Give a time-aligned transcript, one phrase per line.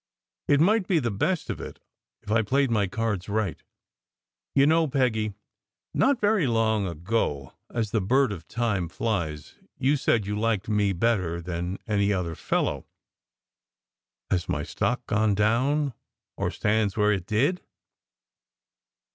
[0.47, 1.79] "It might be the best of it,
[2.23, 3.61] if I played my cards right.
[4.55, 5.35] You know, Peggy,
[5.93, 10.91] not very long ago as the bird of time flies, you said you liked me
[10.91, 12.87] better than any other fellow.
[14.31, 15.93] Has my stock gone down,
[16.35, 17.61] or stands it where it did?"